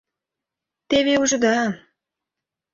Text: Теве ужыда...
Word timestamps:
Теве 0.89 1.13
ужыда... 1.23 1.57